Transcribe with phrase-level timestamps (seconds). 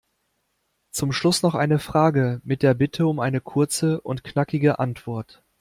[0.89, 5.43] Zum Schluss noch eine Frage mit der Bitte um eine kurze und knackige Antwort.